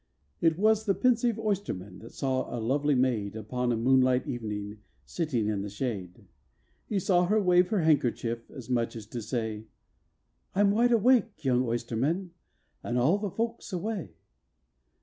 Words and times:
It 0.41 0.57
was 0.57 0.85
the 0.85 0.95
pensive 0.95 1.37
oysterman 1.37 1.99
that 1.99 2.11
saw 2.11 2.49
a 2.49 2.57
lovely 2.59 2.95
maid, 2.95 3.35
Upon 3.35 3.71
a 3.71 3.77
moonlight 3.77 4.25
evening, 4.27 4.71
a 4.71 4.77
sitting 5.05 5.47
in 5.47 5.61
the 5.61 5.69
shade; 5.69 6.25
He 6.87 6.97
saw 6.97 7.27
her 7.27 7.39
wave 7.39 7.67
her 7.67 7.81
handkerchief, 7.81 8.49
as 8.49 8.67
much 8.67 8.95
as 8.95 9.03
if 9.05 9.11
to 9.11 9.21
say, 9.21 9.67
"I 10.55 10.61
'm 10.61 10.71
wide 10.71 10.91
awake, 10.91 11.45
young 11.45 11.63
oysterman, 11.67 12.31
and 12.83 12.97
all 12.97 13.19
the 13.19 13.29
folks 13.29 13.71
away." 13.71 14.15